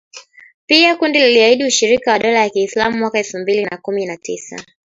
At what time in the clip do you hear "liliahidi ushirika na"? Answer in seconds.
1.19-2.19